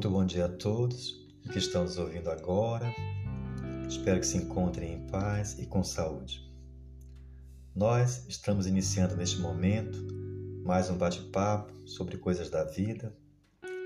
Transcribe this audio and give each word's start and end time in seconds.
Muito 0.00 0.16
bom 0.16 0.24
dia 0.24 0.46
a 0.46 0.48
todos 0.48 1.28
que 1.52 1.58
estão 1.58 1.82
nos 1.82 1.98
ouvindo 1.98 2.30
agora. 2.30 2.86
Espero 3.86 4.18
que 4.18 4.26
se 4.26 4.38
encontrem 4.38 4.94
em 4.94 5.06
paz 5.08 5.58
e 5.58 5.66
com 5.66 5.84
saúde. 5.84 6.50
Nós 7.76 8.24
estamos 8.26 8.66
iniciando 8.66 9.14
neste 9.14 9.38
momento 9.40 9.98
mais 10.64 10.88
um 10.88 10.96
bate-papo 10.96 11.86
sobre 11.86 12.16
coisas 12.16 12.48
da 12.48 12.64
vida. 12.64 13.14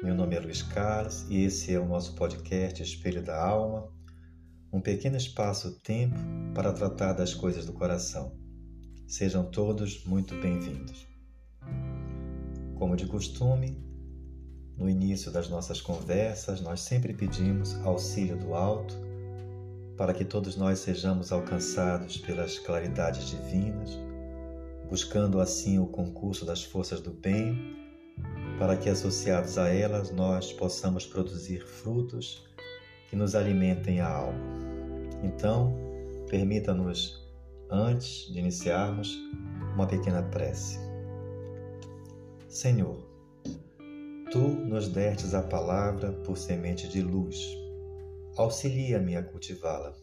Meu 0.05 0.15
nome 0.15 0.37
é 0.37 0.39
Luiz 0.39 0.63
Carlos 0.63 1.27
e 1.29 1.43
esse 1.43 1.75
é 1.75 1.81
o 1.81 1.89
nosso 1.89 2.15
podcast 2.15 2.81
Espelho 2.81 3.21
da 3.21 3.37
Alma, 3.37 3.93
um 4.73 4.81
pequeno 4.81 5.17
espaço-tempo 5.17 6.15
para 6.55 6.73
tratar 6.73 7.15
das 7.15 7.35
coisas 7.35 7.67
do 7.67 7.73
coração. 7.73 8.39
Sejam 9.09 9.51
todos 9.51 10.05
muito 10.05 10.33
bem-vindos. 10.41 11.09
Como 12.79 12.95
de 12.95 13.05
costume, 13.05 13.94
no 14.77 14.89
início 14.89 15.31
das 15.31 15.49
nossas 15.49 15.81
conversas, 15.81 16.61
nós 16.61 16.81
sempre 16.81 17.13
pedimos 17.13 17.75
auxílio 17.85 18.37
do 18.37 18.55
alto 18.55 18.95
para 19.97 20.13
que 20.13 20.25
todos 20.25 20.57
nós 20.57 20.81
sejamos 20.81 21.31
alcançados 21.31 22.17
pelas 22.17 22.59
claridades 22.59 23.29
divinas, 23.29 23.97
buscando 24.89 25.41
assim 25.41 25.79
o 25.79 25.87
concurso 25.87 26.45
das 26.45 26.65
forças 26.65 27.01
do 27.01 27.13
bem, 27.13 27.77
para 28.59 28.77
que 28.77 28.89
associados 28.89 29.57
a 29.59 29.69
elas 29.69 30.11
nós 30.11 30.53
possamos 30.53 31.07
produzir 31.07 31.65
frutos 31.65 32.45
que 33.09 33.17
nos 33.17 33.35
alimentem 33.35 34.01
a 34.01 34.09
alma. 34.09 34.39
Então, 35.23 35.73
permita-nos, 36.29 37.23
antes 37.71 38.33
de 38.33 38.39
iniciarmos, 38.41 39.17
uma 39.75 39.87
pequena 39.87 40.23
prece. 40.23 40.79
Senhor, 42.49 43.14
Tu 44.35 44.49
nos 44.49 44.89
destes 44.89 45.33
a 45.33 45.43
palavra 45.43 46.11
por 46.11 46.37
semente 46.37 46.89
de 46.89 47.01
luz. 47.01 47.57
Auxilia-me 48.37 49.17
a 49.17 49.23
cultivá-la. 49.23 49.95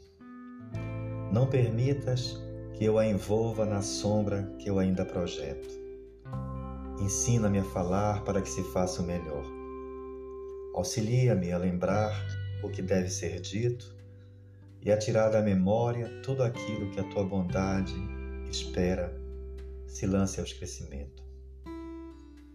Não 1.33 1.47
permitas 1.47 2.41
que 2.73 2.85
eu 2.85 2.97
a 2.97 3.05
envolva 3.05 3.65
na 3.65 3.81
sombra 3.81 4.43
que 4.57 4.69
eu 4.69 4.79
ainda 4.79 5.03
projeto. 5.03 5.67
Ensina-me 7.01 7.59
a 7.59 7.63
falar 7.65 8.23
para 8.23 8.41
que 8.41 8.49
se 8.49 8.63
faça 8.71 9.01
o 9.01 9.05
melhor. 9.05 9.43
Auxilia-me 10.75 11.51
a 11.51 11.57
lembrar 11.57 12.13
o 12.63 12.69
que 12.69 12.81
deve 12.81 13.09
ser 13.09 13.41
dito 13.41 13.93
e 14.81 14.93
a 14.93 14.97
tirar 14.97 15.27
da 15.27 15.41
memória 15.41 16.07
tudo 16.23 16.41
aquilo 16.41 16.89
que 16.91 17.01
a 17.01 17.09
tua 17.09 17.25
bondade 17.25 17.95
espera 18.49 19.13
se 19.87 20.07
lance 20.07 20.39
ao 20.39 20.45
esquecimento 20.45 21.30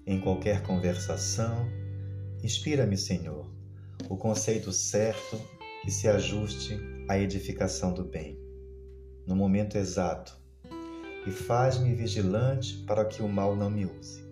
em 0.06 0.20
qualquer 0.20 0.62
conversação. 0.62 1.68
Inspira-me, 2.42 2.96
Senhor, 2.96 3.50
o 4.08 4.16
conceito 4.16 4.72
certo 4.72 5.40
que 5.82 5.90
se 5.90 6.06
ajuste 6.06 6.78
à 7.08 7.18
edificação 7.18 7.92
do 7.92 8.04
bem, 8.04 8.38
no 9.26 9.34
momento 9.34 9.76
exato, 9.76 10.38
e 11.26 11.30
faz-me 11.30 11.92
vigilante 11.92 12.84
para 12.86 13.04
que 13.04 13.20
o 13.20 13.28
mal 13.28 13.56
não 13.56 13.68
me 13.68 13.84
use. 13.84 14.24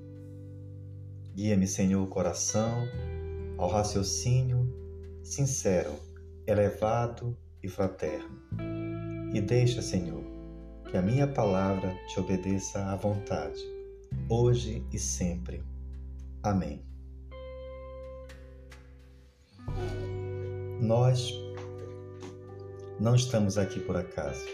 Guia-me, 1.35 1.67
Senhor, 1.67 2.01
o 2.01 2.07
coração 2.07 2.87
ao 3.59 3.69
raciocínio 3.69 4.73
sincero, 5.25 5.95
elevado 6.47 7.37
e 7.63 7.69
fraterno. 7.69 8.39
E 9.33 9.41
deixa, 9.41 9.83
Senhor, 9.83 10.23
que 10.89 10.97
a 10.97 11.03
minha 11.03 11.27
palavra 11.27 11.93
te 12.07 12.21
obedeça 12.21 12.85
à 12.85 12.95
vontade 12.95 13.74
hoje 14.29 14.87
e 14.93 14.99
sempre. 14.99 15.65
Amém. 16.43 16.85
Nós 20.81 21.33
não 23.01 23.15
estamos 23.15 23.57
aqui 23.59 23.81
por 23.81 23.97
acaso. 23.97 24.45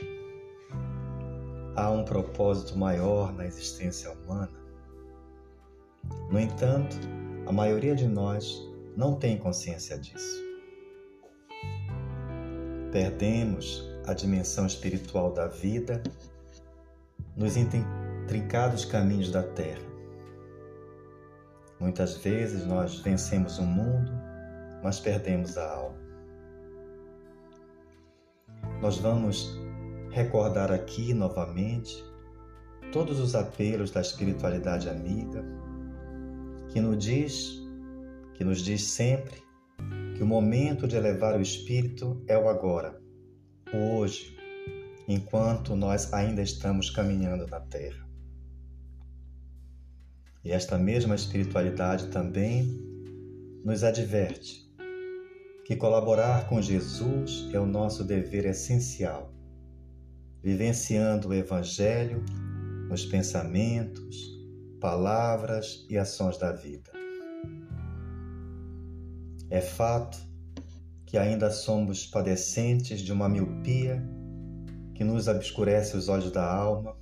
Há 1.76 1.91
um 1.91 2.04
propósito 2.04 2.78
maior 2.78 3.32
na 3.32 3.47
existência 3.47 4.10
humana. 4.12 4.50
No 6.31 6.38
entanto, 6.38 6.97
a 7.47 7.53
maioria 7.53 7.94
de 7.94 8.06
nós 8.06 8.60
não 8.97 9.16
tem 9.16 9.38
consciência 9.38 9.99
disso. 9.99 10.41
Perdemos 12.93 13.88
a 14.06 14.15
dimensão 14.15 14.66
espiritual 14.66 15.32
da 15.32 15.47
vida 15.47 16.03
nos 17.37 17.56
trincados 18.30 18.84
caminhos 18.84 19.32
da 19.32 19.42
terra. 19.42 19.82
Muitas 21.80 22.16
vezes 22.18 22.64
nós 22.64 23.00
vencemos 23.00 23.58
o 23.58 23.64
mundo, 23.64 24.12
mas 24.84 25.00
perdemos 25.00 25.58
a 25.58 25.68
alma. 25.68 25.98
Nós 28.80 28.98
vamos 28.98 29.58
recordar 30.12 30.70
aqui 30.70 31.12
novamente 31.12 32.04
todos 32.92 33.19
os 33.19 33.34
apelos 33.34 33.90
da 33.90 34.00
espiritualidade 34.00 34.88
amiga 34.88 35.44
que 36.69 36.80
nos 36.80 37.04
diz, 37.04 37.60
que 38.34 38.44
nos 38.44 38.62
diz 38.62 38.84
sempre 38.84 39.42
que 40.14 40.22
o 40.22 40.26
momento 40.26 40.86
de 40.86 40.94
elevar 40.94 41.36
o 41.36 41.42
espírito 41.42 42.22
é 42.28 42.38
o 42.38 42.48
agora, 42.48 42.96
o 43.74 43.98
hoje, 43.98 44.38
enquanto 45.08 45.74
nós 45.74 46.12
ainda 46.12 46.42
estamos 46.42 46.90
caminhando 46.90 47.44
na 47.48 47.58
terra. 47.58 48.09
E 50.42 50.52
esta 50.52 50.78
mesma 50.78 51.14
espiritualidade 51.14 52.08
também 52.08 52.64
nos 53.62 53.84
adverte 53.84 54.68
que 55.66 55.76
colaborar 55.76 56.48
com 56.48 56.60
Jesus 56.62 57.48
é 57.52 57.60
o 57.60 57.66
nosso 57.66 58.02
dever 58.02 58.46
essencial, 58.46 59.32
vivenciando 60.42 61.28
o 61.28 61.34
Evangelho 61.34 62.24
nos 62.88 63.04
pensamentos, 63.04 64.16
palavras 64.80 65.86
e 65.88 65.98
ações 65.98 66.38
da 66.38 66.52
vida. 66.52 66.90
É 69.50 69.60
fato 69.60 70.18
que 71.04 71.18
ainda 71.18 71.50
somos 71.50 72.06
padecentes 72.06 73.00
de 73.00 73.12
uma 73.12 73.28
miopia 73.28 74.02
que 74.94 75.04
nos 75.04 75.28
obscurece 75.28 75.96
os 75.96 76.08
olhos 76.08 76.32
da 76.32 76.44
alma 76.44 77.00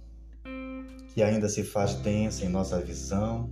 que 1.19 1.23
ainda 1.25 1.49
se 1.49 1.65
faz 1.65 1.95
densa 1.95 2.45
em 2.45 2.49
nossa 2.49 2.81
visão 2.81 3.51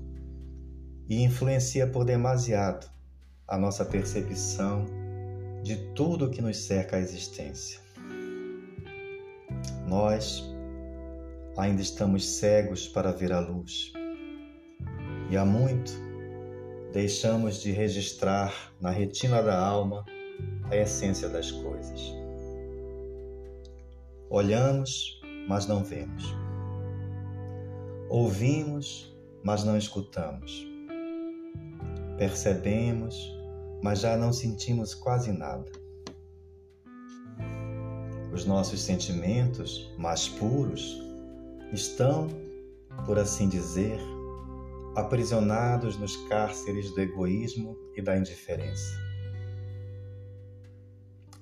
e 1.09 1.25
influencia 1.25 1.85
por 1.85 2.05
demasiado 2.05 2.89
a 3.49 3.59
nossa 3.59 3.85
percepção 3.85 4.87
de 5.65 5.75
tudo 5.93 6.31
que 6.31 6.41
nos 6.41 6.59
cerca 6.59 6.95
a 6.95 7.01
existência. 7.01 7.81
Nós 9.85 10.49
ainda 11.59 11.83
estamos 11.83 12.25
cegos 12.39 12.87
para 12.87 13.11
ver 13.11 13.33
a 13.33 13.41
luz 13.41 13.93
e 15.29 15.37
há 15.37 15.45
muito 15.45 15.91
deixamos 16.93 17.61
de 17.61 17.73
registrar 17.73 18.55
na 18.81 18.91
retina 18.91 19.43
da 19.43 19.59
alma 19.59 20.05
a 20.71 20.77
essência 20.77 21.29
das 21.29 21.51
coisas. 21.51 22.15
Olhamos, 24.31 25.21
mas 25.49 25.67
não 25.67 25.83
vemos. 25.83 26.46
Ouvimos, 28.09 29.13
mas 29.43 29.65
não 29.65 29.77
escutamos. 29.77 30.65
Percebemos, 32.17 33.17
mas 33.83 33.99
já 33.99 34.17
não 34.17 34.33
sentimos 34.33 34.95
quase 34.95 35.33
nada. 35.33 35.71
Os 38.33 38.45
nossos 38.45 38.81
sentimentos 38.81 39.93
mais 39.99 40.29
puros 40.29 41.03
estão, 41.73 42.29
por 43.05 43.19
assim 43.19 43.49
dizer, 43.49 43.99
aprisionados 44.95 45.99
nos 45.99 46.17
cárceres 46.29 46.95
do 46.95 47.01
egoísmo 47.01 47.77
e 47.97 48.03
da 48.03 48.17
indiferença. 48.17 48.97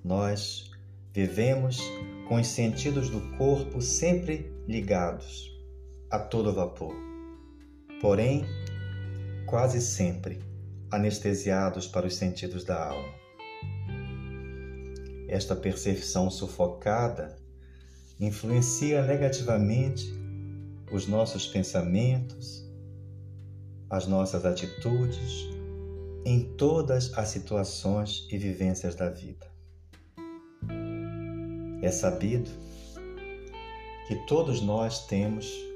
Nós 0.03 0.71
vivemos 1.13 1.79
com 2.27 2.37
os 2.37 2.47
sentidos 2.47 3.11
do 3.11 3.21
corpo 3.37 3.83
sempre 3.83 4.51
ligados 4.67 5.54
a 6.15 6.19
todo 6.21 6.53
vapor. 6.53 6.95
Porém, 8.01 8.45
quase 9.47 9.81
sempre 9.81 10.41
anestesiados 10.89 11.89
para 11.89 12.07
os 12.07 12.15
sentidos 12.15 12.63
da 12.63 12.91
alma. 12.91 13.13
Esta 15.27 15.57
percepção 15.57 16.31
sufocada 16.31 17.37
influencia 18.21 19.05
negativamente 19.05 20.09
os 20.93 21.09
nossos 21.09 21.49
pensamentos, 21.49 22.65
as 23.91 24.07
nossas 24.07 24.45
atitudes 24.45 25.49
em 26.25 26.45
todas 26.57 27.13
as 27.19 27.29
situações 27.29 28.29
e 28.31 28.39
vivências 28.39 28.95
da 28.95 29.11
vida. 29.11 29.51
É 31.83 31.91
sabido 31.91 32.49
que 34.07 34.15
todos 34.27 34.61
nós 34.61 35.07
temos 35.07 35.74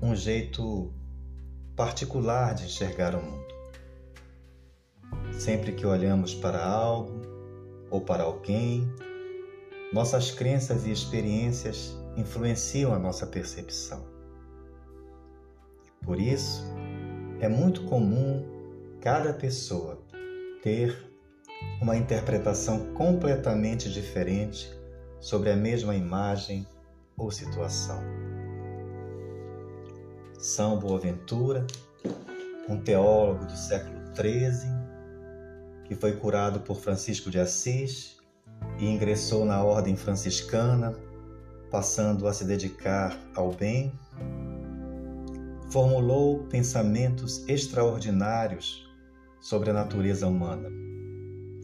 um 0.00 0.14
jeito 0.14 0.92
particular 1.74 2.54
de 2.54 2.64
enxergar 2.64 3.14
o 3.14 3.22
mundo. 3.22 3.48
Sempre 5.32 5.72
que 5.72 5.86
olhamos 5.86 6.34
para 6.34 6.64
algo 6.64 7.20
ou 7.90 8.00
para 8.00 8.22
alguém, 8.22 8.88
nossas 9.92 10.30
crenças 10.30 10.86
e 10.86 10.92
experiências 10.92 11.96
influenciam 12.16 12.92
a 12.92 12.98
nossa 12.98 13.26
percepção. 13.26 14.04
Por 16.02 16.20
isso, 16.20 16.64
é 17.40 17.48
muito 17.48 17.84
comum 17.84 18.44
cada 19.00 19.32
pessoa 19.32 20.02
ter 20.62 20.96
uma 21.80 21.96
interpretação 21.96 22.92
completamente 22.94 23.90
diferente 23.92 24.70
sobre 25.20 25.50
a 25.50 25.56
mesma 25.56 25.94
imagem 25.94 26.66
ou 27.16 27.30
situação. 27.30 28.00
São 30.38 30.78
Boaventura, 30.78 31.66
um 32.68 32.80
teólogo 32.80 33.44
do 33.44 33.56
século 33.56 33.98
XIII, 34.14 34.70
que 35.84 35.96
foi 35.96 36.12
curado 36.12 36.60
por 36.60 36.76
Francisco 36.76 37.28
de 37.28 37.40
Assis 37.40 38.18
e 38.78 38.86
ingressou 38.86 39.44
na 39.44 39.64
ordem 39.64 39.96
franciscana, 39.96 40.94
passando 41.72 42.28
a 42.28 42.32
se 42.32 42.44
dedicar 42.44 43.18
ao 43.34 43.50
bem, 43.50 43.92
formulou 45.70 46.44
pensamentos 46.44 47.44
extraordinários 47.48 48.88
sobre 49.40 49.70
a 49.70 49.72
natureza 49.72 50.28
humana. 50.28 50.68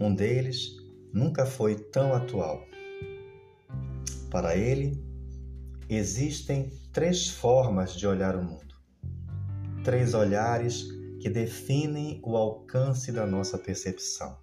Um 0.00 0.12
deles 0.12 0.76
nunca 1.12 1.46
foi 1.46 1.76
tão 1.76 2.12
atual. 2.12 2.66
Para 4.32 4.56
ele, 4.56 5.00
existem 5.88 6.72
três 6.92 7.28
formas 7.28 7.94
de 7.94 8.06
olhar 8.06 8.36
o 8.36 8.42
mundo, 8.42 8.74
três 9.82 10.14
olhares 10.14 10.86
que 11.20 11.28
definem 11.28 12.20
o 12.22 12.36
alcance 12.36 13.12
da 13.12 13.26
nossa 13.26 13.58
percepção. 13.58 14.36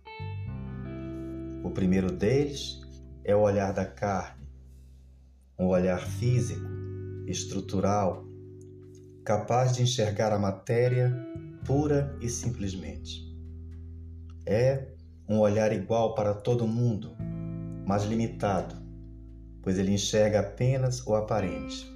O 1.63 1.69
primeiro 1.69 2.11
deles 2.11 2.81
é 3.23 3.35
o 3.35 3.41
olhar 3.41 3.71
da 3.71 3.85
carne, 3.85 4.47
um 5.57 5.67
olhar 5.67 5.99
físico, 5.99 6.67
estrutural, 7.27 8.25
capaz 9.23 9.73
de 9.73 9.83
enxergar 9.83 10.33
a 10.33 10.39
matéria 10.39 11.13
pura 11.65 12.17
e 12.19 12.27
simplesmente. 12.27 13.29
É 14.45 14.88
um 15.29 15.39
olhar 15.39 15.71
igual 15.71 16.15
para 16.15 16.33
todo 16.33 16.67
mundo, 16.67 17.15
mas 17.85 18.03
limitado, 18.03 18.81
pois 19.62 19.78
ele 19.78 19.94
enxerga 19.94 20.40
apenas 20.40 21.06
o 21.06 21.16
aparente. 21.16 21.90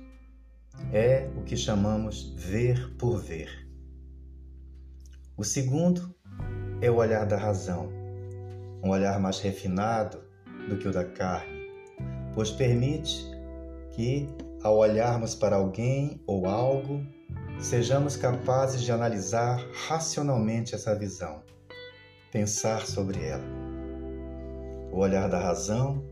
É 0.92 1.30
o 1.38 1.44
que 1.44 1.56
chamamos 1.56 2.34
ver 2.36 2.96
por 2.98 3.18
ver. 3.18 3.68
O 5.38 5.44
segundo 5.44 6.14
é 6.82 6.90
o 6.90 6.96
olhar 6.96 7.26
da 7.26 7.38
razão, 7.38 7.90
um 8.84 8.90
olhar 8.90 9.20
mais 9.20 9.40
refinado 9.40 10.24
do 10.70 10.78
que 10.78 10.88
o 10.88 10.92
da 10.92 11.04
carne, 11.04 11.70
pois 12.34 12.52
permite 12.52 13.26
que, 13.92 14.28
ao 14.62 14.78
olharmos 14.78 15.36
para 15.36 15.56
alguém 15.56 16.22
ou 16.28 16.46
algo, 16.48 17.06
sejamos 17.60 18.16
capazes 18.18 18.82
de 18.82 18.92
analisar 18.92 19.66
racionalmente 19.88 20.76
essa 20.76 20.94
visão, 20.96 21.42
pensar 22.32 22.86
sobre 22.86 23.24
ela. 23.26 23.46
O 24.92 25.00
olhar 25.00 25.30
da 25.30 25.40
razão 25.40 26.04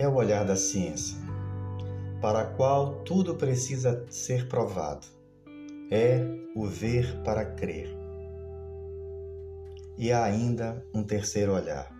é 0.00 0.08
o 0.08 0.14
olhar 0.14 0.46
da 0.46 0.56
ciência, 0.56 1.18
para 2.22 2.40
a 2.40 2.46
qual 2.46 3.02
tudo 3.04 3.34
precisa 3.34 4.06
ser 4.08 4.48
provado. 4.48 5.06
É 5.90 6.24
o 6.56 6.64
ver 6.64 7.22
para 7.22 7.44
crer. 7.44 7.94
E 9.98 10.10
há 10.10 10.24
ainda 10.24 10.82
um 10.94 11.02
terceiro 11.02 11.52
olhar, 11.52 11.94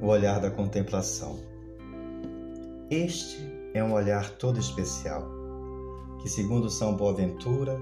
o 0.00 0.06
olhar 0.06 0.40
da 0.40 0.50
contemplação. 0.50 1.38
Este 2.90 3.36
é 3.74 3.84
um 3.84 3.92
olhar 3.92 4.30
todo 4.38 4.58
especial, 4.58 5.28
que, 6.22 6.28
segundo 6.30 6.70
São 6.70 6.96
Boaventura, 6.96 7.78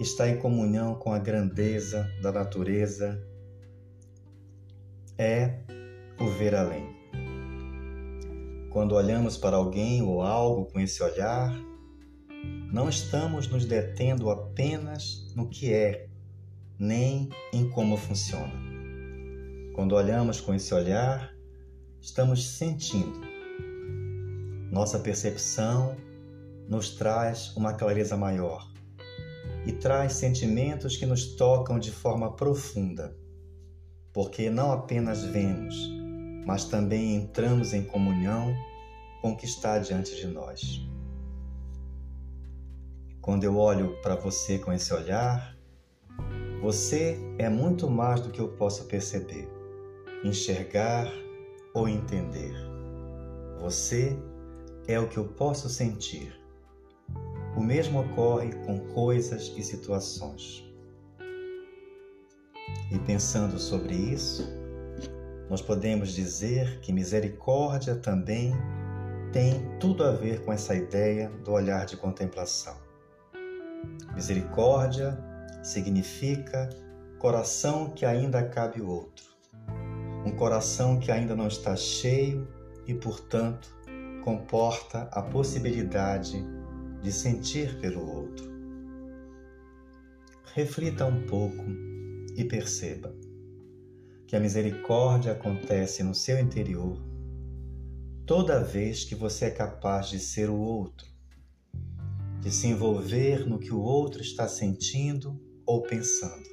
está 0.00 0.28
em 0.28 0.38
comunhão 0.38 0.96
com 0.96 1.12
a 1.12 1.18
grandeza 1.20 2.10
da 2.20 2.32
natureza, 2.32 3.24
é 5.16 5.60
o 6.18 6.26
ver 6.26 6.56
além. 6.56 7.03
Quando 8.74 8.96
olhamos 8.96 9.36
para 9.36 9.56
alguém 9.56 10.02
ou 10.02 10.20
algo 10.20 10.64
com 10.64 10.80
esse 10.80 11.00
olhar, 11.00 11.56
não 12.72 12.88
estamos 12.88 13.46
nos 13.46 13.64
detendo 13.64 14.30
apenas 14.30 15.32
no 15.36 15.48
que 15.48 15.72
é, 15.72 16.08
nem 16.76 17.28
em 17.52 17.70
como 17.70 17.96
funciona. 17.96 18.52
Quando 19.76 19.94
olhamos 19.94 20.40
com 20.40 20.52
esse 20.52 20.74
olhar, 20.74 21.32
estamos 22.00 22.44
sentindo. 22.44 23.20
Nossa 24.72 24.98
percepção 24.98 25.96
nos 26.68 26.96
traz 26.96 27.56
uma 27.56 27.74
clareza 27.74 28.16
maior 28.16 28.68
e 29.64 29.70
traz 29.70 30.14
sentimentos 30.14 30.96
que 30.96 31.06
nos 31.06 31.36
tocam 31.36 31.78
de 31.78 31.92
forma 31.92 32.34
profunda, 32.34 33.16
porque 34.12 34.50
não 34.50 34.72
apenas 34.72 35.22
vemos, 35.22 36.03
mas 36.44 36.64
também 36.64 37.14
entramos 37.14 37.72
em 37.72 37.84
comunhão 37.84 38.54
com 39.20 39.32
o 39.32 39.36
que 39.36 39.46
está 39.46 39.78
diante 39.78 40.14
de 40.16 40.26
nós. 40.26 40.86
Quando 43.20 43.44
eu 43.44 43.56
olho 43.56 43.96
para 44.02 44.14
você 44.14 44.58
com 44.58 44.72
esse 44.72 44.92
olhar, 44.92 45.56
você 46.60 47.18
é 47.38 47.48
muito 47.48 47.88
mais 47.88 48.20
do 48.20 48.30
que 48.30 48.40
eu 48.40 48.48
posso 48.48 48.84
perceber, 48.84 49.48
enxergar 50.22 51.10
ou 51.72 51.88
entender. 51.88 52.54
Você 53.60 54.16
é 54.86 54.98
o 55.00 55.08
que 55.08 55.16
eu 55.16 55.24
posso 55.24 55.68
sentir. 55.68 56.38
O 57.56 57.62
mesmo 57.62 58.00
ocorre 58.00 58.52
com 58.66 58.78
coisas 58.92 59.52
e 59.56 59.62
situações. 59.62 60.62
E 62.90 62.98
pensando 62.98 63.58
sobre 63.58 63.94
isso, 63.94 64.63
nós 65.48 65.60
podemos 65.60 66.12
dizer 66.12 66.80
que 66.80 66.92
misericórdia 66.92 67.94
também 67.94 68.52
tem 69.32 69.78
tudo 69.78 70.04
a 70.04 70.12
ver 70.12 70.42
com 70.44 70.52
essa 70.52 70.74
ideia 70.74 71.28
do 71.44 71.52
olhar 71.52 71.84
de 71.84 71.96
contemplação. 71.96 72.76
Misericórdia 74.14 75.18
significa 75.62 76.70
coração 77.18 77.90
que 77.90 78.06
ainda 78.06 78.42
cabe 78.48 78.80
o 78.80 78.88
outro, 78.88 79.24
um 80.24 80.30
coração 80.30 80.98
que 80.98 81.10
ainda 81.10 81.34
não 81.34 81.48
está 81.48 81.76
cheio 81.76 82.48
e, 82.86 82.94
portanto, 82.94 83.76
comporta 84.22 85.08
a 85.12 85.20
possibilidade 85.20 86.42
de 87.02 87.12
sentir 87.12 87.78
pelo 87.80 88.08
outro. 88.08 88.52
Reflita 90.54 91.04
um 91.04 91.26
pouco 91.26 91.64
e 92.36 92.44
perceba 92.44 93.23
que 94.34 94.38
a 94.38 94.40
misericórdia 94.40 95.30
acontece 95.30 96.02
no 96.02 96.12
seu 96.12 96.40
interior 96.40 97.00
toda 98.26 98.64
vez 98.64 99.04
que 99.04 99.14
você 99.14 99.44
é 99.44 99.50
capaz 99.52 100.08
de 100.08 100.18
ser 100.18 100.50
o 100.50 100.56
outro, 100.56 101.06
de 102.40 102.50
se 102.50 102.66
envolver 102.66 103.48
no 103.48 103.60
que 103.60 103.72
o 103.72 103.80
outro 103.80 104.20
está 104.20 104.48
sentindo 104.48 105.40
ou 105.64 105.82
pensando, 105.82 106.48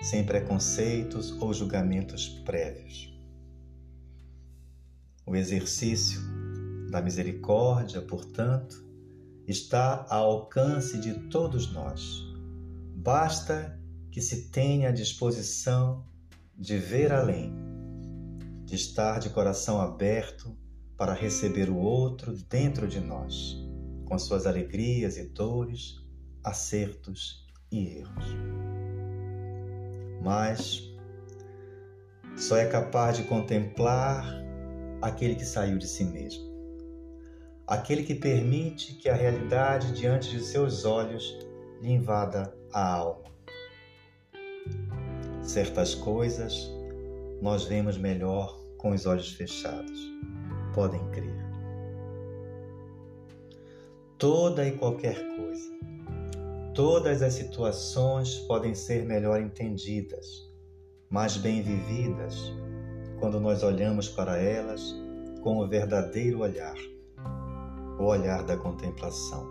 sem 0.00 0.24
preconceitos 0.24 1.32
ou 1.42 1.52
julgamentos 1.52 2.28
prévios. 2.44 3.12
O 5.26 5.34
exercício 5.34 6.20
da 6.88 7.02
misericórdia, 7.02 8.00
portanto, 8.00 8.76
está 9.48 10.06
ao 10.08 10.30
alcance 10.30 11.00
de 11.00 11.14
todos 11.30 11.72
nós. 11.72 12.22
Basta 12.94 13.76
que 14.08 14.20
se 14.20 14.50
tenha 14.50 14.90
a 14.90 14.92
disposição 14.92 16.11
de 16.62 16.78
ver 16.78 17.12
além, 17.12 17.52
de 18.64 18.76
estar 18.76 19.18
de 19.18 19.30
coração 19.30 19.80
aberto 19.80 20.56
para 20.96 21.12
receber 21.12 21.68
o 21.68 21.76
outro 21.76 22.32
dentro 22.48 22.86
de 22.86 23.00
nós, 23.00 23.56
com 24.04 24.16
suas 24.16 24.46
alegrias 24.46 25.16
e 25.16 25.24
dores, 25.24 25.96
acertos 26.44 27.44
e 27.72 27.98
erros. 27.98 28.26
Mas 30.22 30.88
só 32.36 32.56
é 32.56 32.66
capaz 32.66 33.16
de 33.16 33.24
contemplar 33.24 34.24
aquele 35.02 35.34
que 35.34 35.44
saiu 35.44 35.78
de 35.78 35.88
si 35.88 36.04
mesmo, 36.04 36.44
aquele 37.66 38.04
que 38.04 38.14
permite 38.14 38.94
que 38.94 39.08
a 39.08 39.16
realidade 39.16 39.92
diante 39.94 40.30
de 40.30 40.40
seus 40.40 40.84
olhos 40.84 41.36
lhe 41.80 41.90
invada 41.90 42.56
a 42.72 42.86
alma. 42.86 43.32
Certas 45.42 45.94
coisas 45.94 46.70
nós 47.40 47.64
vemos 47.64 47.98
melhor 47.98 48.58
com 48.76 48.92
os 48.92 49.06
olhos 49.06 49.32
fechados 49.32 50.12
podem 50.74 51.00
crer. 51.10 51.36
Toda 54.18 54.66
e 54.66 54.72
qualquer 54.72 55.16
coisa, 55.36 55.70
todas 56.74 57.22
as 57.22 57.34
situações 57.34 58.36
podem 58.46 58.74
ser 58.74 59.04
melhor 59.04 59.40
entendidas 59.40 60.50
mais 61.10 61.36
bem 61.36 61.60
vividas 61.60 62.52
quando 63.20 63.38
nós 63.38 63.62
olhamos 63.62 64.08
para 64.08 64.38
elas 64.38 64.96
com 65.42 65.58
o 65.58 65.68
verdadeiro 65.68 66.40
olhar, 66.40 66.76
o 67.98 68.04
olhar 68.04 68.42
da 68.44 68.56
contemplação. 68.56 69.46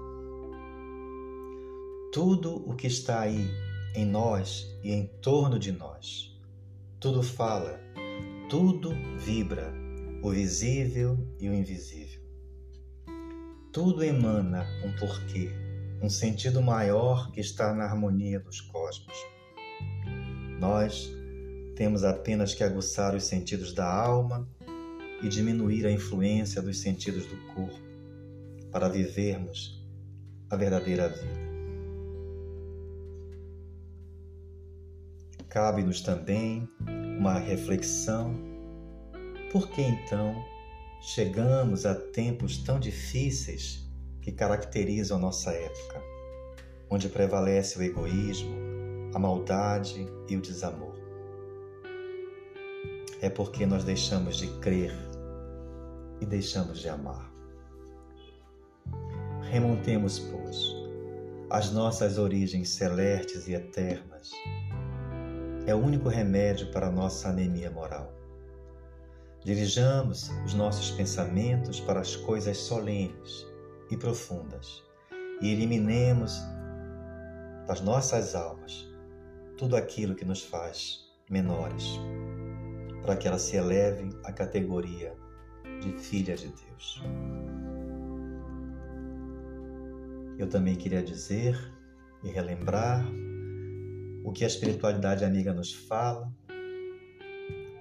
Tudo 2.11 2.67
o 2.67 2.75
que 2.75 2.87
está 2.87 3.19
aí 3.19 3.47
em 3.93 4.05
nós 4.05 4.67
e 4.83 4.91
em 4.91 5.07
torno 5.21 5.59
de 5.59 5.71
nós, 5.71 6.37
tudo 6.99 7.21
fala, 7.21 7.79
tudo 8.49 8.91
vibra, 9.17 9.73
o 10.21 10.29
visível 10.29 11.17
e 11.39 11.49
o 11.49 11.53
invisível. 11.53 12.21
Tudo 13.71 14.03
emana 14.03 14.65
um 14.85 14.91
porquê, 14.97 15.49
um 16.01 16.09
sentido 16.09 16.61
maior 16.61 17.31
que 17.31 17.41
está 17.41 17.73
na 17.73 17.85
harmonia 17.85 18.39
dos 18.39 18.61
cosmos. 18.61 19.15
Nós 20.59 21.09
temos 21.75 22.03
apenas 22.03 22.53
que 22.53 22.63
aguçar 22.63 23.15
os 23.15 23.23
sentidos 23.23 23.73
da 23.73 23.91
alma 23.91 24.47
e 25.21 25.27
diminuir 25.27 25.85
a 25.85 25.91
influência 25.91 26.61
dos 26.61 26.79
sentidos 26.79 27.25
do 27.25 27.37
corpo 27.53 27.79
para 28.71 28.87
vivermos 28.87 29.83
a 30.49 30.55
verdadeira 30.55 31.09
vida. 31.09 31.50
Cabe-nos 35.51 36.01
também 36.01 36.67
uma 37.19 37.37
reflexão: 37.37 38.33
por 39.51 39.69
que 39.69 39.83
então 39.83 40.33
chegamos 41.01 41.85
a 41.85 41.93
tempos 41.93 42.57
tão 42.57 42.79
difíceis 42.79 43.87
que 44.21 44.31
caracterizam 44.31 45.19
nossa 45.19 45.51
época, 45.51 46.01
onde 46.89 47.07
prevalece 47.07 47.77
o 47.77 47.83
egoísmo, 47.83 48.55
a 49.13 49.19
maldade 49.19 50.07
e 50.27 50.35
o 50.35 50.41
desamor? 50.41 51.01
é 53.21 53.29
porque 53.29 53.65
nós 53.67 53.83
deixamos 53.83 54.37
de 54.37 54.47
crer 54.59 54.93
e 56.19 56.25
deixamos 56.25 56.79
de 56.79 56.89
amar. 56.89 57.31
Remontemos, 59.43 60.17
pois, 60.19 60.75
as 61.49 61.71
nossas 61.71 62.17
origens 62.17 62.69
celestes 62.69 63.47
e 63.47 63.53
eternas. 63.53 64.31
É 65.67 65.75
o 65.75 65.77
único 65.77 66.09
remédio 66.09 66.71
para 66.71 66.87
a 66.87 66.91
nossa 66.91 67.29
anemia 67.29 67.69
moral. 67.69 68.11
Dirijamos 69.43 70.29
os 70.43 70.55
nossos 70.55 70.89
pensamentos 70.91 71.79
para 71.79 71.99
as 71.99 72.15
coisas 72.15 72.57
solenes 72.57 73.45
e 73.89 73.95
profundas 73.97 74.83
e 75.39 75.51
eliminemos 75.51 76.41
das 77.67 77.79
nossas 77.81 78.33
almas 78.33 78.87
tudo 79.57 79.75
aquilo 79.75 80.15
que 80.15 80.25
nos 80.25 80.43
faz 80.43 81.05
menores 81.29 81.99
para 83.01 83.15
que 83.15 83.27
elas 83.27 83.43
se 83.43 83.55
elevem 83.55 84.09
à 84.23 84.31
categoria 84.31 85.15
de 85.79 85.91
filhas 85.99 86.41
de 86.41 86.47
Deus. 86.47 87.03
Eu 90.37 90.49
também 90.49 90.75
queria 90.75 91.03
dizer 91.03 91.55
e 92.23 92.29
relembrar 92.29 93.05
o 94.23 94.31
que 94.31 94.43
a 94.43 94.47
espiritualidade 94.47 95.25
amiga 95.25 95.53
nos 95.53 95.73
fala, 95.73 96.31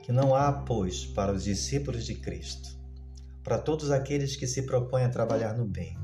que 0.03 0.13
não 0.13 0.35
há, 0.35 0.53
pois, 0.53 1.05
para 1.05 1.33
os 1.33 1.45
discípulos 1.45 2.05
de 2.07 2.15
Cristo, 2.15 2.79
para 3.43 3.59
todos 3.59 3.91
aqueles 3.91 4.37
que 4.37 4.47
se 4.47 4.63
propõem 4.63 5.05
a 5.05 5.11
trabalhar 5.11 5.57
no 5.57 5.65
bem, 5.65 5.97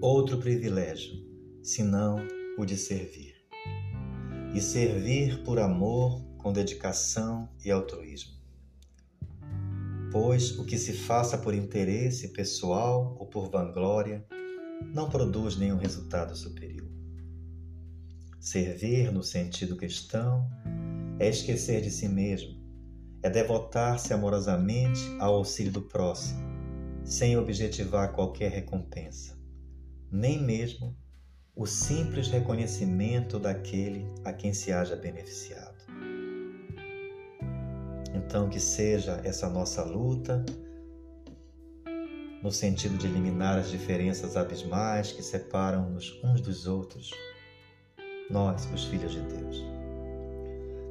outro 0.00 0.38
privilégio 0.38 1.24
senão 1.62 2.18
o 2.56 2.64
de 2.64 2.76
servir. 2.76 3.34
E 4.54 4.60
servir 4.60 5.42
por 5.42 5.58
amor 5.58 6.22
com 6.38 6.52
dedicação 6.52 7.48
e 7.64 7.70
altruísmo. 7.70 8.36
Pois 10.12 10.56
o 10.58 10.64
que 10.64 10.78
se 10.78 10.92
faça 10.92 11.36
por 11.36 11.52
interesse 11.52 12.28
pessoal 12.28 13.16
ou 13.18 13.26
por 13.26 13.50
vanglória 13.50 14.24
não 14.94 15.10
produz 15.10 15.56
nenhum 15.56 15.76
resultado 15.76 16.34
superior. 16.36 16.95
Servir 18.46 19.10
no 19.10 19.24
sentido 19.24 19.74
cristão 19.74 20.48
é 21.18 21.28
esquecer 21.28 21.80
de 21.80 21.90
si 21.90 22.08
mesmo, 22.08 22.56
é 23.20 23.28
devotar-se 23.28 24.14
amorosamente 24.14 25.00
ao 25.18 25.34
auxílio 25.34 25.72
do 25.72 25.82
próximo, 25.82 26.38
sem 27.04 27.36
objetivar 27.36 28.12
qualquer 28.12 28.52
recompensa, 28.52 29.36
nem 30.12 30.40
mesmo 30.40 30.96
o 31.56 31.66
simples 31.66 32.28
reconhecimento 32.28 33.40
daquele 33.40 34.06
a 34.24 34.32
quem 34.32 34.54
se 34.54 34.72
haja 34.72 34.94
beneficiado. 34.94 35.84
Então, 38.14 38.48
que 38.48 38.60
seja 38.60 39.20
essa 39.24 39.50
nossa 39.50 39.82
luta 39.82 40.46
no 42.44 42.52
sentido 42.52 42.96
de 42.96 43.08
eliminar 43.08 43.58
as 43.58 43.72
diferenças 43.72 44.36
abismais 44.36 45.10
que 45.10 45.20
separam-nos 45.20 46.16
uns 46.22 46.40
dos 46.40 46.68
outros, 46.68 47.10
nós, 48.30 48.68
os 48.72 48.84
filhos 48.84 49.12
de 49.12 49.20
Deus. 49.20 49.64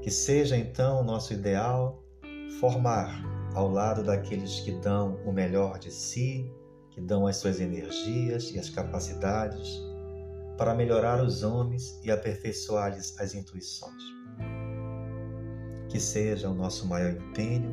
Que 0.01 0.11
seja 0.11 0.57
então 0.57 1.01
o 1.01 1.03
nosso 1.03 1.33
ideal 1.33 2.03
formar 2.59 3.23
ao 3.53 3.69
lado 3.69 4.03
daqueles 4.03 4.59
que 4.59 4.71
dão 4.71 5.19
o 5.25 5.31
melhor 5.31 5.79
de 5.79 5.91
si, 5.91 6.51
que 6.91 7.01
dão 7.01 7.27
as 7.27 7.37
suas 7.37 7.59
energias 7.59 8.51
e 8.51 8.59
as 8.59 8.69
capacidades 8.69 9.81
para 10.57 10.73
melhorar 10.73 11.23
os 11.23 11.43
homens 11.43 11.99
e 12.03 12.11
aperfeiçoar-lhes 12.11 13.19
as 13.19 13.33
intuições 13.33 14.15
que 15.95 15.99
seja 16.01 16.49
o 16.49 16.53
nosso 16.53 16.85
maior 16.87 17.11
empenho 17.11 17.71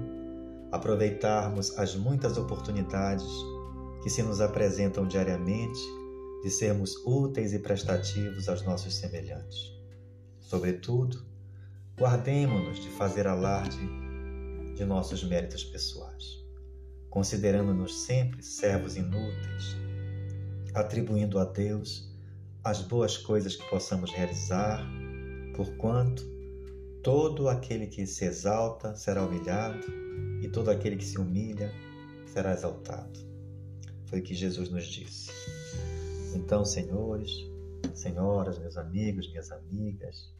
aproveitarmos 0.71 1.77
as 1.77 1.97
muitas 1.97 2.39
oportunidades 2.39 3.27
que 4.01 4.09
se 4.09 4.23
nos 4.23 4.41
apresentam 4.41 5.09
diariamente 5.09 5.81
de 6.43 6.51
sermos 6.51 6.97
úteis 7.05 7.53
e 7.53 7.59
prestativos 7.59 8.49
aos 8.49 8.63
nossos 8.63 8.95
semelhantes. 8.95 9.73
Sobretudo, 10.41 11.25
guardemos-nos 11.99 12.81
de 12.81 12.89
fazer 12.91 13.27
alarde 13.27 13.79
de 14.75 14.85
nossos 14.85 15.23
méritos 15.25 15.65
pessoais, 15.65 16.45
considerando-nos 17.09 18.03
sempre 18.03 18.43
servos 18.43 18.97
inúteis, 18.97 19.77
atribuindo 20.75 21.39
a 21.39 21.45
Deus 21.45 22.11
as 22.65 22.81
boas 22.81 23.17
coisas 23.17 23.57
que 23.57 23.69
possamos 23.69 24.11
realizar, 24.13 24.85
porquanto 25.55 26.33
Todo 27.03 27.49
aquele 27.49 27.89
que 27.89 28.07
se 28.07 28.25
exalta 28.25 28.95
será 28.95 29.27
humilhado, 29.27 29.85
e 30.41 30.49
todo 30.49 30.71
aquele 30.71 30.97
que 30.97 31.05
se 31.05 31.19
humilha 31.19 31.73
será 32.27 32.53
exaltado. 32.53 33.19
Foi 34.07 34.21
o 34.21 34.23
que 34.23 34.35
Jesus 34.37 34.71
nos 34.71 34.87
disse. 34.87 35.33
Então, 36.35 36.65
senhores, 36.65 37.31
senhoras, 37.95 38.59
meus 38.59 38.77
amigos, 38.77 39.29
minhas 39.29 39.51
amigas, 39.51 40.33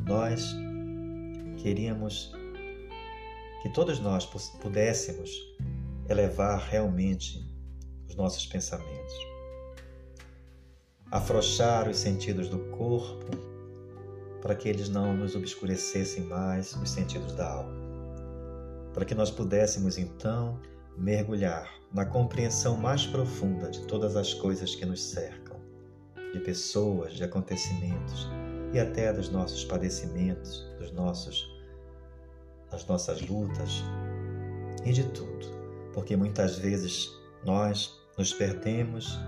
nós 0.00 0.54
queríamos 1.62 2.32
que 3.62 3.68
todos 3.70 3.98
nós 3.98 4.26
pudéssemos 4.60 5.30
elevar 6.08 6.58
realmente 6.58 7.38
os 8.08 8.14
nossos 8.16 8.46
pensamentos, 8.46 9.14
afrouxar 11.10 11.88
os 11.88 11.98
sentidos 11.98 12.48
do 12.48 12.58
corpo 12.70 13.50
para 14.40 14.54
que 14.54 14.68
eles 14.68 14.88
não 14.88 15.14
nos 15.14 15.36
obscurecessem 15.36 16.24
mais 16.24 16.74
os 16.74 16.90
sentidos 16.90 17.32
da 17.34 17.52
alma. 17.52 17.78
Para 18.94 19.04
que 19.04 19.14
nós 19.14 19.30
pudéssemos 19.30 19.98
então 19.98 20.58
mergulhar 20.96 21.72
na 21.92 22.04
compreensão 22.04 22.76
mais 22.76 23.06
profunda 23.06 23.70
de 23.70 23.86
todas 23.86 24.16
as 24.16 24.34
coisas 24.34 24.74
que 24.74 24.84
nos 24.84 25.02
cercam, 25.02 25.58
de 26.32 26.40
pessoas, 26.40 27.14
de 27.14 27.24
acontecimentos 27.24 28.28
e 28.72 28.78
até 28.78 29.12
dos 29.12 29.30
nossos 29.30 29.64
padecimentos, 29.64 30.66
dos 30.78 30.92
nossos 30.92 31.50
das 32.70 32.86
nossas 32.86 33.20
lutas 33.22 33.82
e 34.84 34.92
de 34.92 35.02
tudo, 35.10 35.46
porque 35.92 36.16
muitas 36.16 36.56
vezes 36.56 37.10
nós 37.44 38.00
nos 38.16 38.32
perdemos 38.32 39.18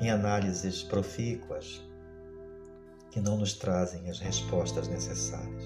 em 0.00 0.10
análises 0.10 0.82
profícuas 0.82 1.82
que 3.10 3.20
não 3.20 3.36
nos 3.36 3.54
trazem 3.54 4.08
as 4.08 4.20
respostas 4.20 4.86
necessárias. 4.86 5.64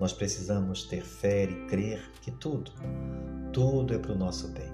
Nós 0.00 0.12
precisamos 0.12 0.84
ter 0.84 1.02
fé 1.02 1.44
e 1.44 1.66
crer 1.66 2.02
que 2.22 2.30
tudo, 2.30 2.72
tudo 3.52 3.94
é 3.94 3.98
para 3.98 4.12
o 4.12 4.18
nosso 4.18 4.48
bem. 4.48 4.70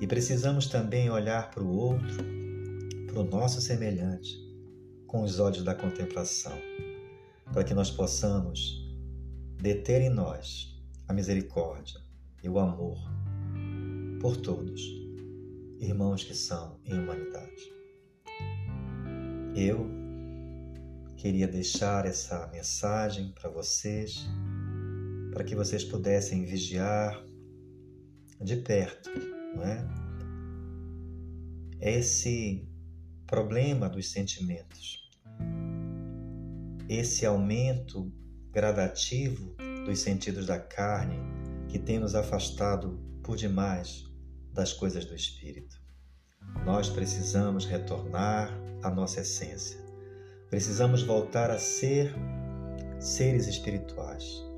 E 0.00 0.06
precisamos 0.06 0.66
também 0.66 1.10
olhar 1.10 1.50
para 1.50 1.62
o 1.62 1.76
outro, 1.76 2.24
para 3.06 3.20
o 3.20 3.24
nosso 3.24 3.60
semelhante, 3.60 4.38
com 5.06 5.22
os 5.22 5.38
olhos 5.38 5.62
da 5.62 5.74
contemplação, 5.74 6.56
para 7.52 7.64
que 7.64 7.74
nós 7.74 7.90
possamos 7.90 8.88
deter 9.56 10.00
em 10.00 10.10
nós 10.10 10.80
a 11.06 11.12
misericórdia 11.12 12.00
e 12.42 12.48
o 12.48 12.58
amor 12.58 12.98
por 14.20 14.36
todos, 14.36 14.80
irmãos 15.78 16.24
que 16.24 16.34
são 16.34 16.78
em 16.84 16.98
humanidade. 16.98 17.72
Eu 19.54 19.86
queria 21.16 21.48
deixar 21.48 22.06
essa 22.06 22.46
mensagem 22.52 23.32
para 23.32 23.50
vocês, 23.50 24.26
para 25.40 25.48
que 25.48 25.56
vocês 25.56 25.82
pudessem 25.82 26.44
vigiar 26.44 27.24
de 28.42 28.56
perto, 28.56 29.08
não 29.56 29.64
é? 29.64 29.88
Esse 31.80 32.68
problema 33.26 33.88
dos 33.88 34.10
sentimentos, 34.10 35.08
esse 36.90 37.24
aumento 37.24 38.12
gradativo 38.52 39.56
dos 39.86 40.00
sentidos 40.00 40.44
da 40.44 40.58
carne 40.60 41.16
que 41.70 41.78
tem 41.78 41.98
nos 41.98 42.14
afastado 42.14 43.00
por 43.22 43.34
demais 43.34 44.04
das 44.52 44.74
coisas 44.74 45.06
do 45.06 45.14
espírito. 45.14 45.80
Nós 46.66 46.90
precisamos 46.90 47.64
retornar 47.64 48.52
à 48.82 48.90
nossa 48.90 49.22
essência. 49.22 49.80
Precisamos 50.50 51.02
voltar 51.02 51.50
a 51.50 51.58
ser 51.58 52.14
seres 52.98 53.46
espirituais, 53.46 54.49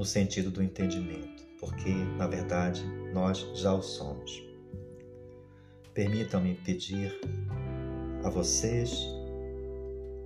no 0.00 0.06
sentido 0.06 0.50
do 0.50 0.62
entendimento, 0.62 1.46
porque, 1.58 1.90
na 2.16 2.26
verdade, 2.26 2.82
nós 3.12 3.46
já 3.52 3.74
o 3.74 3.82
somos. 3.82 4.42
Permitam-me 5.92 6.54
pedir 6.54 7.20
a 8.24 8.30
vocês 8.30 9.04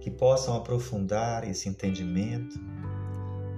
que 0.01 0.13
possam 0.13 0.57
aprofundar 0.57 1.43
esse 1.43 1.69
entendimento 1.69 2.57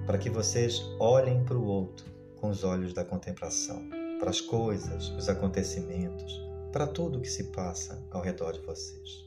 para 0.07 0.17
que 0.17 0.27
vocês 0.27 0.81
olhem 0.99 1.43
para 1.43 1.55
o 1.55 1.63
outro 1.63 2.07
com 2.37 2.49
os 2.49 2.63
olhos 2.63 2.93
da 2.93 3.05
contemplação, 3.05 3.87
para 4.17 4.31
as 4.31 4.41
coisas, 4.41 5.09
os 5.09 5.29
acontecimentos, 5.29 6.41
para 6.71 6.87
tudo 6.87 7.19
o 7.19 7.21
que 7.21 7.29
se 7.29 7.51
passa 7.51 8.03
ao 8.09 8.23
redor 8.23 8.53
de 8.53 8.61
vocês. 8.61 9.23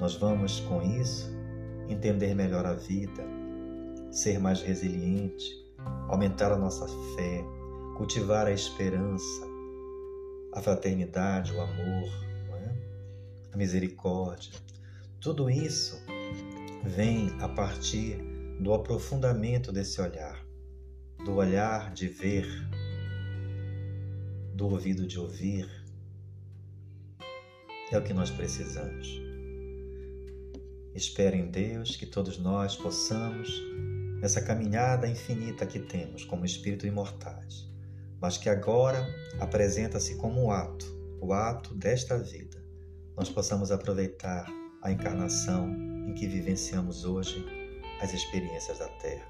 Nós 0.00 0.16
vamos, 0.16 0.58
com 0.62 0.82
isso, 0.82 1.30
entender 1.88 2.34
melhor 2.34 2.66
a 2.66 2.74
vida, 2.74 3.24
ser 4.10 4.40
mais 4.40 4.62
resiliente, 4.62 5.61
aumentar 6.08 6.52
a 6.52 6.56
nossa 6.56 6.86
fé, 7.14 7.44
cultivar 7.96 8.46
a 8.46 8.52
esperança, 8.52 9.46
a 10.52 10.60
fraternidade, 10.60 11.52
o 11.52 11.60
amor, 11.60 12.08
é? 12.54 12.74
a 13.52 13.56
misericórdia. 13.56 14.52
Tudo 15.20 15.48
isso 15.48 15.96
vem 16.84 17.30
a 17.40 17.48
partir 17.48 18.18
do 18.60 18.74
aprofundamento 18.74 19.72
desse 19.72 20.00
olhar, 20.00 20.44
do 21.24 21.34
olhar 21.34 21.92
de 21.92 22.08
ver, 22.08 22.46
do 24.54 24.68
ouvido 24.68 25.06
de 25.06 25.18
ouvir. 25.18 25.68
É 27.90 27.98
o 27.98 28.02
que 28.02 28.12
nós 28.12 28.30
precisamos. 28.30 29.20
Espero 30.94 31.36
em 31.36 31.50
Deus 31.50 31.96
que 31.96 32.06
todos 32.06 32.38
nós 32.38 32.76
possamos, 32.76 33.62
nessa 34.22 34.40
caminhada 34.40 35.08
infinita 35.08 35.66
que 35.66 35.80
temos 35.80 36.24
como 36.24 36.46
espírito 36.46 36.86
imortais, 36.86 37.68
mas 38.20 38.38
que 38.38 38.48
agora 38.48 39.04
apresenta-se 39.40 40.14
como 40.14 40.44
um 40.44 40.50
ato, 40.52 40.86
o 41.20 41.32
ato 41.32 41.74
desta 41.74 42.16
vida, 42.16 42.62
nós 43.16 43.28
possamos 43.28 43.72
aproveitar 43.72 44.46
a 44.80 44.92
encarnação 44.92 45.68
em 46.06 46.14
que 46.14 46.28
vivenciamos 46.28 47.04
hoje 47.04 47.44
as 48.00 48.14
experiências 48.14 48.78
da 48.78 48.88
Terra. 48.88 49.26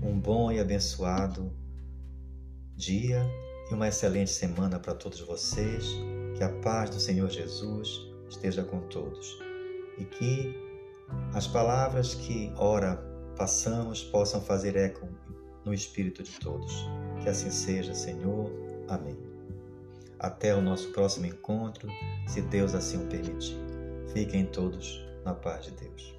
Um 0.00 0.18
bom 0.18 0.52
e 0.52 0.60
abençoado 0.60 1.52
dia 2.76 3.24
e 3.68 3.74
uma 3.74 3.88
excelente 3.88 4.30
semana 4.30 4.78
para 4.78 4.94
todos 4.94 5.20
vocês. 5.20 5.84
Que 6.36 6.44
a 6.44 6.50
paz 6.60 6.90
do 6.90 7.00
Senhor 7.00 7.30
Jesus 7.30 7.88
esteja 8.28 8.62
com 8.62 8.80
todos 8.88 9.38
e 9.98 10.04
que 10.04 10.54
as 11.32 11.46
palavras 11.46 12.14
que 12.14 12.52
ora 12.56 13.15
passamos 13.36 14.02
possam 14.02 14.40
fazer 14.40 14.76
eco 14.76 15.06
no 15.64 15.74
espírito 15.74 16.22
de 16.22 16.38
todos. 16.38 16.86
Que 17.22 17.28
assim 17.28 17.50
seja, 17.50 17.94
Senhor. 17.94 18.50
Amém. 18.88 19.16
Até 20.18 20.54
o 20.54 20.62
nosso 20.62 20.90
próximo 20.92 21.26
encontro, 21.26 21.88
se 22.26 22.40
Deus 22.40 22.74
assim 22.74 23.04
o 23.04 23.06
permitir. 23.08 23.56
Fiquem 24.12 24.46
todos 24.46 25.04
na 25.24 25.34
paz 25.34 25.66
de 25.66 25.72
Deus. 25.72 26.16